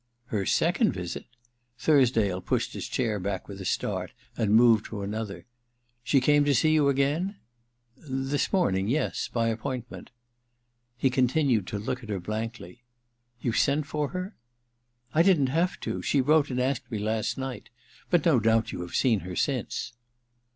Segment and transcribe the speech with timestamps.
[0.17, 1.27] * Her second visit?'
[1.85, 5.45] Thursdale pushed his chair back with a start and moved to another.
[5.73, 7.35] * She came to see you again?'
[7.97, 10.09] 272 THE DILETTANTE * This morning, yes— by appointment/
[10.97, 12.81] He continued to look at her blankly.
[13.11, 14.33] * You sent for her?
[15.13, 17.69] I didn't have to— she wrote and asked me last night.
[18.09, 19.93] But no doubt you have seen her since.